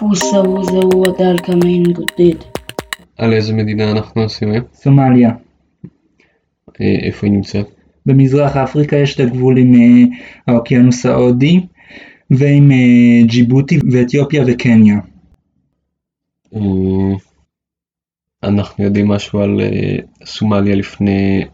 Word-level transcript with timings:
הכוס 0.00 0.34
ההוא 0.34 0.64
זהו 0.64 1.04
הדל 1.06 1.36
כמין 1.42 1.82
גודד. 1.82 2.38
על 3.18 3.32
איזה 3.32 3.52
מדינה 3.52 3.90
אנחנו 3.90 4.22
עושים 4.22 4.52
היום? 4.52 4.64
סומליה. 4.74 5.30
אה, 6.80 6.96
איפה 7.02 7.26
היא 7.26 7.34
נמצאת? 7.34 7.66
במזרח 8.06 8.56
אפריקה 8.56 8.96
יש 8.96 9.14
את 9.14 9.20
הגבול 9.20 9.58
עם 9.58 9.74
אה, 9.74 10.04
האוקיינוס 10.46 11.06
ההודי 11.06 11.60
ועם 12.30 12.72
אה, 12.72 13.26
ג'יבוטי 13.26 13.78
ואתיופיה 13.92 14.44
וקניה. 14.46 14.98
אנחנו 18.42 18.84
יודעים 18.84 19.08
משהו 19.08 19.40
על 19.40 19.60
סומליה 20.24 20.74
לפני 20.74 21.44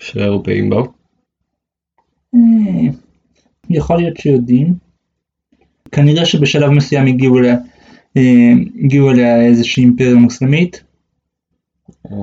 שהאירופאים 0.00 0.70
באו? 0.70 0.86
יכול 3.70 3.96
להיות 3.96 4.16
שיודעים. 4.16 4.74
כנראה 5.92 6.24
שבשלב 6.24 6.70
מסוים 6.70 7.06
הגיעו 7.06 7.38
אליה, 7.38 7.56
הגיעו 8.84 9.10
אליה 9.10 9.42
איזושהי 9.42 9.82
אימפריה 9.82 10.14
מוסלמית, 10.14 10.82
אה, 12.12 12.16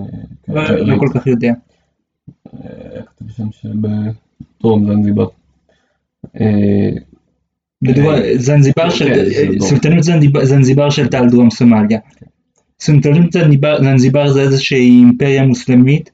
אבל 0.49 0.83
לא 0.83 0.97
כל 0.99 1.07
כך 1.13 1.27
יודע. 1.27 1.53
אה, 2.53 3.01
כתוב 3.05 3.29
שם 3.37 3.47
שבדרום 3.51 4.85
זנזיבר. 4.85 5.27
אה, 6.41 6.89
זנזיבר 8.37 8.89
של, 8.89 9.13
כן, 9.13 9.59
שלטה 10.89 11.19
על 11.19 11.29
דרום 11.29 11.49
סומליה. 11.49 11.99
סולטנות 12.79 13.31
זנזיבר- 13.33 13.83
זנזיבר 13.83 14.31
זה 14.33 14.41
איזושהי 14.41 14.89
אימפריה 14.89 15.43
מוסלמית 15.45 16.11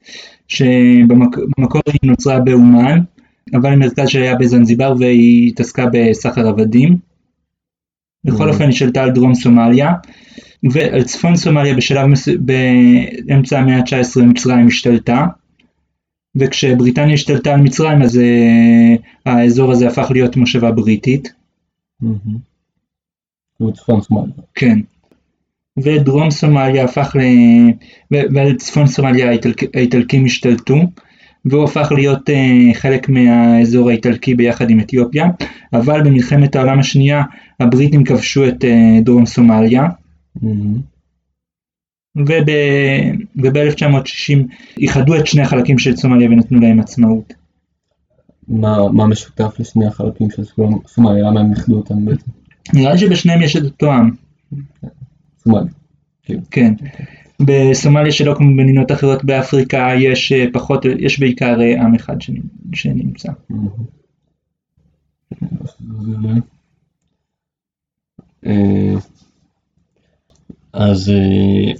שבמקור 0.48 1.82
היא 1.86 2.10
נוצרה 2.10 2.40
באומן, 2.40 3.00
אבל 3.54 3.72
המרכז 3.72 4.08
שלה 4.08 4.22
היה 4.22 4.34
בזנזיבר 4.34 4.94
והיא 4.98 5.48
התעסקה 5.48 5.86
בסחר 5.92 6.48
עבדים. 6.48 7.09
בכל 8.24 8.48
Mhm. 8.48 8.52
אופן 8.52 8.64
היא 8.64 8.72
שלטה 8.72 9.02
על 9.02 9.10
דרום 9.10 9.34
סומליה, 9.34 9.92
ועל 10.72 11.02
צפון 11.02 11.36
סומליה 11.36 11.74
בשלב 11.74 12.06
מס... 12.06 12.28
באמצע 12.28 13.58
המאה 13.58 13.76
ה-19 13.76 14.22
מצרים 14.22 14.66
השתלטה, 14.66 15.26
וכשבריטניה 16.36 17.14
השתלטה 17.14 17.54
על 17.54 17.60
מצרים 17.60 18.02
אז 18.02 18.16
uh, 18.16 19.00
האזור 19.26 19.72
הזה 19.72 19.88
הפך 19.88 20.10
להיות 20.10 20.36
מושבה 20.36 20.70
בריטית, 20.70 21.32
מהמם. 22.00 22.50
הוא 23.58 23.72
צפון 23.72 24.00
סומליה. 24.00 24.34
כן. 24.54 24.78
ודרום 25.76 26.30
סומליה 26.30 26.84
הפך 26.84 27.16
ל... 27.16 27.20
ועל 28.10 28.56
צפון 28.56 28.86
סומליה 28.86 29.28
האיטלק... 29.28 29.76
האיטלקים 29.76 30.24
השתלטו, 30.24 30.74
והוא 31.44 31.64
הפך 31.64 31.92
להיות 31.96 32.28
uh, 32.28 32.32
חלק 32.74 33.08
מהאזור 33.08 33.88
האיטלקי 33.88 34.34
ביחד 34.34 34.70
עם 34.70 34.80
אתיופיה, 34.80 35.26
אבל 35.72 36.02
במלחמת 36.02 36.56
העולם 36.56 36.78
השנייה 36.78 37.22
הבריטים 37.60 38.04
כבשו 38.04 38.48
את 38.48 38.64
uh, 38.64 38.68
דרום 39.04 39.26
סומליה, 39.26 39.82
מהמם. 40.42 40.80
וב-1960 42.16 44.38
איחדו 44.78 45.16
את 45.16 45.26
שני 45.26 45.42
החלקים 45.42 45.78
של 45.78 45.96
סומליה 45.96 46.28
ונתנו 46.30 46.60
להם 46.60 46.80
עצמאות. 46.80 47.32
מה 48.48 48.88
מה 48.92 49.06
משותף 49.06 49.60
לשני 49.60 49.86
החלקים 49.86 50.30
של 50.30 50.42
סומ- 50.42 50.88
סומליה? 50.88 51.30
למה 51.30 51.40
הם 51.40 51.50
איחדו 51.50 51.76
אותם 51.76 52.04
בעצם? 52.04 52.30
נראה 52.74 52.92
לי 52.92 52.98
שבשניהם 52.98 53.42
יש 53.42 53.56
את 53.56 53.62
אותו 53.62 53.92
עם, 53.92 54.10
סומליה. 55.44 55.72
כן. 56.50 56.74
בסומליה 57.40 58.12
שלא 58.12 58.34
כמו 58.34 58.46
במדינות 58.46 58.92
אחרות 58.92 59.24
באפריקה 59.24 59.88
יש 59.98 60.32
אה, 60.32 60.44
פחות, 60.52 60.84
יש 60.98 61.20
בעיקר 61.20 61.60
אה, 61.60 61.82
עם 61.82 61.94
אחד 61.94 62.22
שנ- 62.22 62.74
שנמצא. 62.74 63.32
אה, 68.46 68.94
אז 70.72 71.10
אה, 71.10 71.72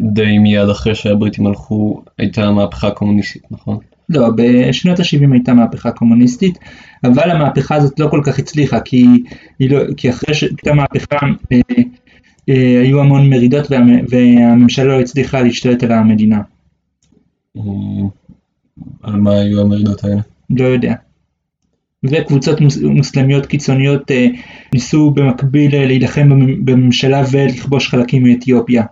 די 0.00 0.38
מיד 0.38 0.68
אחרי 0.68 0.94
שהבריטים 0.94 1.46
הלכו 1.46 2.02
הייתה 2.18 2.42
המהפכה 2.42 2.88
הקומוניסטית, 2.88 3.42
נכון? 3.50 3.78
לא, 4.08 4.28
בשנות 4.36 5.00
ה-70 5.00 5.32
הייתה 5.32 5.54
מהפכה 5.54 5.90
קומוניסטית, 5.90 6.58
אבל 7.04 7.30
המהפכה 7.30 7.74
הזאת 7.74 8.00
לא 8.00 8.08
כל 8.10 8.20
כך 8.24 8.38
הצליחה, 8.38 8.80
כי, 8.80 9.06
לא, 9.60 9.78
כי 9.96 10.10
אחרי 10.10 10.34
שהייתה 10.34 10.72
מהפכה 10.72 11.16
אה, 11.52 11.60
אה, 11.78 11.82
היו 12.46 13.00
המון 13.00 13.30
מרידות 13.30 13.70
והמ, 13.70 13.88
והממשלה 14.08 14.84
לא 14.84 15.00
הצליחה 15.00 15.42
להשתלט 15.42 15.82
על 15.82 15.92
המדינה, 15.92 16.40
אה, 17.56 17.62
על 19.02 19.16
מה 19.16 19.30
היו 19.34 19.60
המרידות 19.60 20.04
האלה? 20.04 20.20
לא 20.50 20.64
יודע. 20.64 20.94
וקבוצות 22.04 22.60
מוס, 22.60 22.78
מוסלמיות 22.78 23.46
קיצוניות 23.46 24.10
אה, 24.10 24.26
ניסו 24.74 25.10
במקביל 25.10 25.74
אה, 25.74 25.86
להילחם 25.86 26.28
במ- 26.28 26.64
בממשלה 26.64 27.22
ולכבוש 27.32 27.88
חלקים 27.88 28.22
מאתיופיה, 28.22 28.84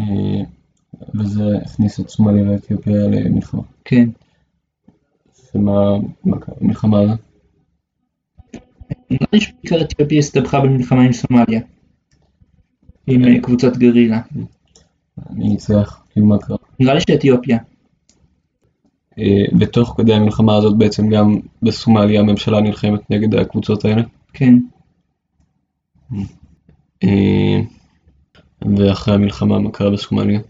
אה, 0.00 0.04
וזה 1.14 1.42
הכניס 1.64 2.00
את 2.00 2.08
סומליה 2.08 2.50
ואתיופיה 2.50 2.94
למלחמה. 2.94 3.62
כן. 3.84 4.08
ומה 5.54 5.80
מה 6.24 6.38
קרה 6.38 6.54
במלחמה 6.60 7.00
הזאת? 7.00 7.18
נראה 9.10 9.26
לי 9.32 9.40
שבעיקר 9.40 9.80
אתיופיה 9.80 10.18
הסתבכה 10.18 10.60
במלחמה 10.60 11.02
עם 11.02 11.12
סומליה, 11.12 11.60
עם 13.10 13.24
אה, 13.24 13.40
קבוצות 13.42 13.76
גרילה. 13.76 14.20
מי 15.30 15.48
ניצח? 15.48 16.02
כאילו 16.12 16.26
מה 16.26 16.38
קרה? 16.38 16.56
נראה 16.80 16.94
לי 16.94 17.00
שאתיופיה, 17.00 17.58
אה, 19.18 19.44
ותוך 19.60 19.94
כדי 19.98 20.14
המלחמה 20.14 20.56
הזאת 20.56 20.78
בעצם 20.78 21.08
גם 21.08 21.36
בסומליה 21.62 22.20
הממשלה 22.20 22.60
נלחמת 22.60 23.10
נגד 23.10 23.34
הקבוצות 23.34 23.84
האלה. 23.84 24.02
כן. 24.32 24.54
אה, 27.04 27.60
ואחרי 28.76 29.14
המלחמה 29.14 29.58
מה 29.58 29.70
קרה 29.70 29.90
בסומליה? 29.90 30.40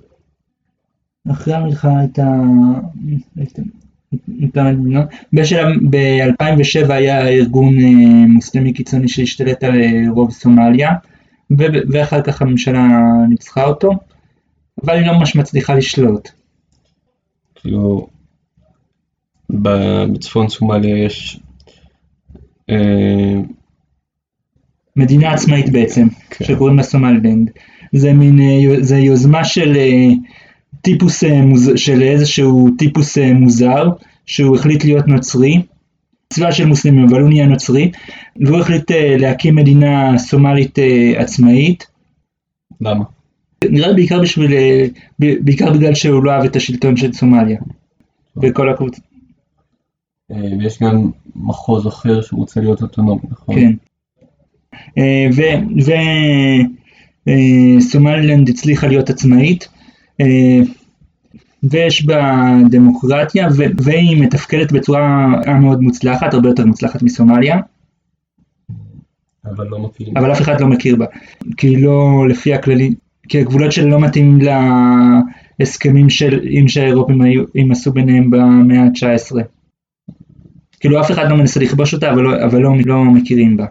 אחרי 1.30 1.54
המלחמה 1.54 2.00
הייתה... 2.00 2.26
הייתה- 3.36 3.62
הייתה 4.40 4.64
מדינה. 4.72 5.04
בשלב, 5.32 5.66
ב-2007 5.90 6.92
היה 6.92 7.28
ארגון 7.28 7.74
מוסלמי 8.28 8.72
קיצוני 8.72 9.08
שהשתלט 9.08 9.64
על 9.64 9.74
רוב 10.14 10.30
סומליה, 10.30 10.90
ו- 11.58 11.82
ואחר 11.90 12.22
כך 12.22 12.42
הממשלה 12.42 12.88
ניצחה 13.28 13.64
אותו, 13.64 13.90
אבל 14.84 14.94
היא 14.94 15.06
לא 15.06 15.12
ממש 15.12 15.36
מצליחה 15.36 15.74
לשלוט. 15.74 16.28
כאילו 17.54 18.06
בצפון 19.50 20.48
סומליה 20.48 21.04
יש 21.04 21.40
אה, 22.70 23.40
מדינה 24.96 25.32
עצמאית 25.32 25.72
בעצם, 25.72 26.08
כן. 26.30 26.44
שקוראים 26.44 26.76
לה 26.76 26.82
סומלנד. 26.82 27.50
זה 27.92 28.12
מין, 28.12 28.40
אה, 28.40 28.82
זה 28.82 28.98
יוזמה 28.98 29.44
של 29.44 29.76
אה, 29.76 30.08
טיפוס, 30.80 31.24
של 31.76 32.02
איזשהו 32.02 32.68
טיפוס 32.78 33.18
מוזר, 33.18 33.88
שהוא 34.26 34.56
החליט 34.56 34.84
להיות 34.84 35.08
נוצרי, 35.08 35.62
צבא 36.32 36.50
של 36.50 36.66
מוסלמים, 36.66 37.08
אבל 37.08 37.20
הוא 37.20 37.28
נהיה 37.28 37.46
נוצרי, 37.46 37.90
והוא 38.36 38.58
החליט 38.58 38.90
אה, 38.90 39.16
להקים 39.18 39.54
מדינה 39.54 40.18
סומלית 40.18 40.78
אה, 40.78 41.12
עצמאית. 41.16 41.86
למה? 42.80 43.04
נראה 43.64 43.88
לי 43.88 43.94
בעיקר 43.94 44.20
בשביל, 44.20 44.52
אה, 44.52 44.86
בעיקר 45.18 45.72
בגלל 45.72 45.94
שהוא 45.94 46.24
לא 46.24 46.30
אהב 46.30 46.44
את 46.44 46.56
השלטון 46.56 46.96
של 46.96 47.12
סומליה. 47.12 47.60
וכל 48.42 48.70
הקבוצה, 48.70 49.00
ויש 50.60 50.82
גם 50.82 51.10
מחוז 51.36 51.86
אחר 51.86 52.22
שהוא 52.22 52.40
רוצה 52.40 52.60
להיות 52.60 52.82
אוטונומי, 52.82 53.22
נכון? 53.30 53.54
כן. 53.54 53.72
וסומלילנד 57.26 58.48
הצליחה 58.48 58.86
להיות 58.86 59.10
עצמאית, 59.10 59.68
ויש 61.62 62.06
בה 62.06 62.52
דמוקרטיה, 62.70 63.48
ו- 63.56 63.82
והיא 63.82 64.22
מתפקדת 64.22 64.72
בצורה 64.72 65.26
מאוד 65.60 65.82
מוצלחת, 65.82 66.34
הרבה 66.34 66.48
יותר 66.48 66.66
מוצלחת 66.66 67.02
מסומליה, 67.02 67.58
אבל 69.44 69.66
לא 69.68 69.78
מכירים. 69.78 70.16
אבל 70.16 70.32
אף 70.32 70.40
אחד 70.40 70.60
לא 70.60 70.66
מכיר 70.66 70.96
בה, 70.96 71.06
כי 71.56 71.66
היא 71.66 71.84
לא 71.84 72.28
לפי 72.28 72.54
הכללים, 72.54 72.94
כי 73.28 73.40
הגבולות 73.40 73.72
שלה 73.72 73.90
לא 73.90 74.00
מתאימים 74.00 74.38
להסכמים 75.58 76.10
של, 76.10 76.40
עם 76.42 76.68
שהאירופים 76.68 77.22
היו, 77.22 77.44
הם 77.54 77.70
עשו 77.70 77.92
ביניהם 77.92 78.30
במאה 78.30 78.82
ה-19. 78.82 79.36
כאילו 80.80 81.00
אף 81.00 81.10
אחד 81.10 81.30
לא 81.30 81.36
מנסה 81.36 81.60
לכבוש 81.60 81.94
אותה, 81.94 82.12
אבל 82.12 82.22
לא, 82.22 82.44
אבל 82.44 82.60
לא, 82.60 82.72
לא 82.86 83.04
מכירים 83.04 83.56
בה. 83.56 83.66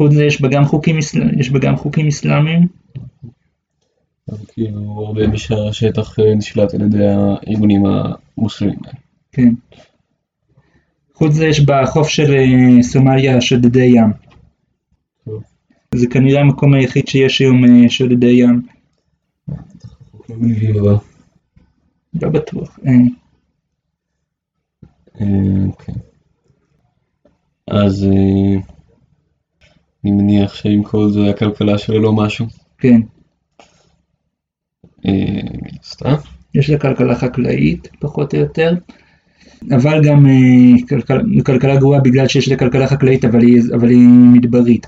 חוץ 0.00 0.10
מזה 0.10 0.24
יש 0.24 0.40
בה 0.40 0.48
גם 0.48 0.64
חוקים, 0.64 0.98
יש 1.38 1.50
בה 1.50 1.58
גם 1.58 1.76
חוקים 1.76 2.06
אסלאמיים, 2.06 2.66
כאילו 4.52 5.04
הרבה 5.06 5.26
משהשטח 5.26 6.18
אה, 6.18 6.34
נשלט 6.34 6.74
על 6.74 6.80
ידי 6.80 7.06
הארגונים 7.06 7.82
המוסלמים. 7.86 8.78
כן. 9.32 9.50
חוץ 11.14 11.30
מזה 11.30 11.46
יש 11.46 11.60
בחוף 11.60 12.08
של 12.08 12.34
אה, 12.34 12.82
סומליה 12.82 13.40
שודדי 13.40 13.84
ים. 13.84 14.12
טוב. 15.24 15.42
זה 15.94 16.06
כנראה 16.06 16.40
המקום 16.40 16.74
היחיד 16.74 17.08
שיש 17.08 17.40
היום 17.40 17.64
אה, 17.64 17.88
שודדי 17.88 18.26
ים. 18.26 18.62
לא 22.22 22.28
בטוח. 22.28 22.78
כן. 22.84 23.06
אז 27.66 28.06
אני 30.04 30.12
מניח 30.12 30.54
שעם 30.54 30.82
כל 30.82 31.10
זה 31.10 31.30
הכלכלה 31.30 31.78
שלו 31.78 32.02
לא 32.02 32.12
משהו. 32.12 32.46
כן. 32.78 33.00
אה, 35.06 35.40
סתם? 35.82 36.14
יש 36.54 36.70
לה 36.70 36.78
כלכלה 36.78 37.14
חקלאית, 37.14 37.88
פחות 38.00 38.34
או 38.34 38.38
יותר, 38.38 38.74
אבל 39.76 40.04
גם 40.04 40.26
אה, 40.26 40.86
כלכלה, 40.88 41.22
כלכלה 41.46 41.76
גרועה 41.76 42.00
בגלל 42.00 42.28
שיש 42.28 42.48
לה 42.48 42.56
כלכלה 42.56 42.86
חקלאית, 42.86 43.24
אבל 43.24 43.40
היא, 43.40 43.62
אבל 43.74 43.88
היא 43.88 44.08
מדברית. 44.32 44.86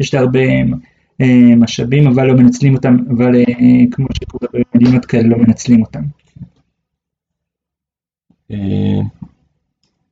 יש 0.00 0.14
לה 0.14 0.20
הרבה 0.20 0.40
אה, 1.20 1.56
משאבים, 1.56 2.06
אבל 2.06 2.26
לא 2.26 2.34
מנצלים 2.34 2.74
אותם, 2.74 2.96
אבל 3.16 3.32
כמו 3.90 4.06
שקורה 4.14 4.48
במדינות 4.74 5.04
כאלה, 5.04 5.28
לא 5.28 5.38
מנצלים 5.38 5.82
אותם. 5.82 6.02
אה, 8.50 9.00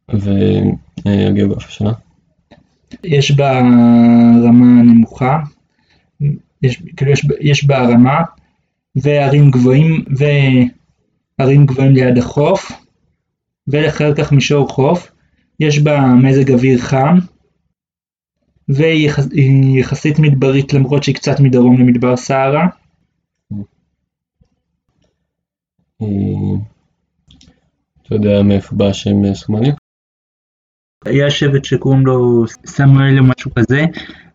והגיאוגרפיה 0.09 1.71
שלה? 1.71 1.93
יש 3.05 3.31
בה 3.31 3.59
רמה 4.45 4.83
נמוכה, 4.83 5.39
יש, 6.63 6.83
כאילו 6.97 7.11
יש, 7.11 7.27
יש 7.41 7.65
בה 7.65 7.83
רמה 7.83 8.21
וערים 8.97 9.51
גבוהים 9.51 10.05
וערים 11.39 11.67
גבוהים 11.67 11.93
ליד 11.93 12.19
החוף 12.19 12.73
ואחר 13.69 14.15
כך 14.15 14.33
מישור 14.33 14.69
חוף, 14.69 15.13
יש 15.61 15.79
בה 15.79 16.01
מזג 16.23 16.51
אוויר 16.51 16.79
חם 16.79 17.19
והיא 18.69 19.07
יחס, 19.07 19.27
יחסית 19.79 20.19
מדברית 20.19 20.73
למרות 20.73 21.03
שהיא 21.03 21.15
קצת 21.15 21.41
מדרום 21.41 21.81
למדבר 21.81 22.17
סהרה. 22.17 22.67
אה, 26.03 26.07
אתה 28.03 28.15
יודע 28.15 28.43
מאיפה 28.43 28.77
בא 28.77 28.85
השם 28.85 29.25
אה, 29.25 29.35
סומליה? 29.35 29.75
היה 31.05 31.31
שבט 31.31 31.65
שקוראים 31.65 32.07
לו 32.07 32.45
סמואל 32.67 33.19
או 33.19 33.25
משהו 33.25 33.51
כזה, 33.55 33.85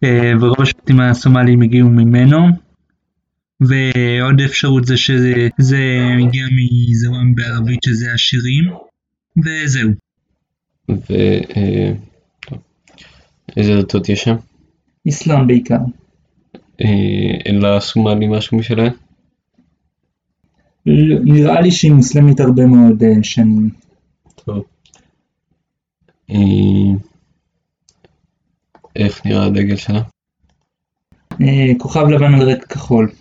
אה, 0.03 0.33
ורוב 0.41 0.61
השבטים 0.61 0.99
הסומליים 0.99 1.61
הגיעו 1.61 1.89
ממנו. 1.89 2.37
ועוד 3.61 4.41
אפשרות 4.45 4.85
זה 4.85 4.97
שזה 4.97 5.43
הגיע 6.19 6.45
מזוהם 6.51 7.35
בערבית 7.35 7.83
שזה 7.85 8.13
השירים, 8.13 8.63
וזהו. 9.37 9.91
ואיזה 13.55 13.81
דתות 13.81 14.09
יש 14.09 14.23
שם? 14.23 14.35
אסלאם 15.09 15.47
בעיקר. 15.47 15.79
אין 17.45 17.61
לה 17.61 17.79
סומלי 17.79 18.27
משהו 18.27 18.57
משלהם? 18.57 18.93
נראה 21.23 21.61
לי 21.61 21.71
שהיא 21.71 21.91
מוסלמית 21.91 22.39
הרבה 22.39 22.65
מאוד 22.65 23.03
אה, 23.03 23.23
שנים. 23.23 23.69
טוב. 24.45 24.63
איך 28.95 29.25
נראה 29.25 29.45
הדגל 29.45 29.75
שלה? 29.75 30.01
אה, 31.41 31.73
כוכב 31.77 32.05
לבן 32.07 32.33
על 32.33 32.49
רקע 32.49 32.65
כחול. 32.67 33.11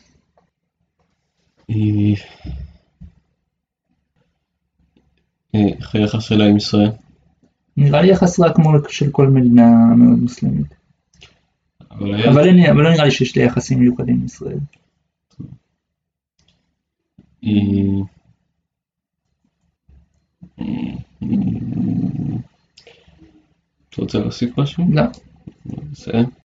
איך 5.55 5.95
היחס 5.95 6.23
שלה 6.23 6.45
עם 6.45 6.57
ישראל? 6.57 6.91
נראה 7.77 8.03
לי 8.03 8.11
יחס 8.11 8.41
רע 8.41 8.55
כמו 8.55 8.71
של 8.89 9.11
כל 9.11 9.27
מדינה 9.29 9.71
מאוד 9.97 10.19
מוסלמית. 10.19 10.67
אבל 11.91 12.15
היה... 12.15 12.31
אבל 12.33 12.47
אין- 12.49 12.71
אבל 12.71 12.83
לא 12.83 12.91
נראה 12.91 13.05
לי 13.05 13.11
שיש 13.11 13.37
לי 13.37 13.43
יחסים 13.45 13.81
מיוחדים 13.81 14.15
עם 14.15 14.25
ישראל. 14.25 14.59
אתה 23.97 24.05
רוצה 24.05 24.19
להוסיף 24.19 24.59
משהו? 24.59 24.85
לא. 24.93 25.03
נסיים? 25.91 26.46